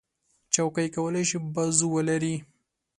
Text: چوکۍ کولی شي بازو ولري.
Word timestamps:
چوکۍ 0.53 0.87
کولی 0.95 1.23
شي 1.29 1.37
بازو 1.53 1.85
ولري. 1.93 2.35